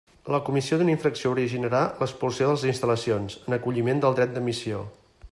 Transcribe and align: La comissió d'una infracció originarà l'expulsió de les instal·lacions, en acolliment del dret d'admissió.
La 0.33 0.37
comissió 0.45 0.77
d'una 0.77 0.93
infracció 0.93 1.33
originarà 1.33 1.81
l'expulsió 1.99 2.47
de 2.47 2.55
les 2.55 2.63
instal·lacions, 2.73 3.35
en 3.51 3.57
acolliment 3.59 4.01
del 4.07 4.17
dret 4.21 4.37
d'admissió. 4.39 4.81